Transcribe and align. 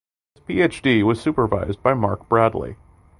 His 0.33 0.43
PhD 0.57 1.03
was 1.03 1.21
supervised 1.21 1.83
by 1.83 1.93
Mark 1.93 2.27
Bradley. 2.27 2.75